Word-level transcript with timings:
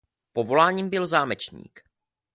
Povoláním 0.33 0.89
byl 0.89 1.07
zámečník. 1.07 1.83